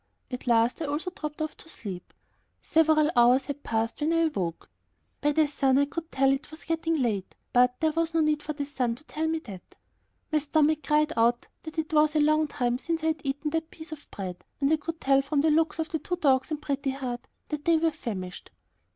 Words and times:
At 0.31 0.47
last 0.47 0.81
I 0.81 0.85
also 0.85 1.11
dropped 1.11 1.43
off 1.43 1.55
to 1.57 1.69
sleep. 1.69 2.11
Several 2.63 3.11
hours 3.15 3.45
had 3.45 3.61
passed 3.61 4.01
when 4.01 4.11
I 4.13 4.21
awoke. 4.21 4.67
By 5.21 5.31
the 5.31 5.47
sun 5.47 5.77
I 5.77 5.85
could 5.85 6.11
tell 6.11 6.29
that 6.31 6.45
it 6.45 6.49
was 6.49 6.63
getting 6.63 6.95
late, 6.95 7.35
but 7.53 7.79
there 7.81 7.91
was 7.91 8.15
no 8.15 8.19
need 8.21 8.41
for 8.41 8.53
the 8.53 8.65
sun 8.65 8.95
to 8.95 9.03
tell 9.03 9.27
me 9.27 9.37
that. 9.45 9.75
My 10.31 10.39
stomach 10.39 10.79
cried 10.81 11.13
out 11.15 11.45
that 11.61 11.77
it 11.77 11.93
was 11.93 12.15
a 12.15 12.19
long 12.19 12.47
time 12.47 12.79
since 12.79 13.03
I 13.03 13.07
had 13.09 13.21
eaten 13.23 13.51
that 13.51 13.69
piece 13.69 13.91
of 13.91 14.09
bread. 14.09 14.43
And 14.59 14.73
I 14.73 14.77
could 14.77 14.99
tell 14.99 15.21
from 15.21 15.41
the 15.41 15.51
looks 15.51 15.77
of 15.77 15.89
the 15.89 15.99
two 15.99 16.15
dogs 16.15 16.49
and 16.49 16.59
Pretty 16.59 16.89
Heart 16.89 17.27
that 17.49 17.65
they 17.65 17.77
were 17.77 17.91
famished. 17.91 18.49